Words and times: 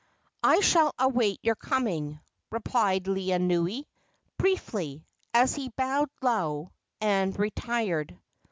"I 0.41 0.61
shall 0.61 0.95
await 0.97 1.37
your 1.43 1.53
coming," 1.53 2.19
replied 2.49 3.03
Laeanui, 3.03 3.83
briefly, 4.39 5.05
as 5.31 5.53
he 5.53 5.69
bowed 5.77 6.09
low 6.23 6.71
and 6.99 7.37
retired. 7.37 8.17